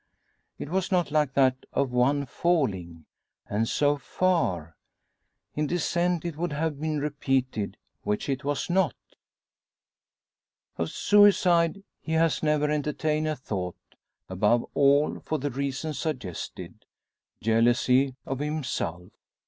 [0.57, 3.05] It was not like that of one falling,
[3.47, 4.75] and so far.
[5.53, 8.95] In descent it would have been repeated, which it was not!
[10.75, 13.77] Of suicide he has never entertained a thought
[14.27, 16.83] above all, for the reason suggested
[17.39, 19.11] jealousy of himself.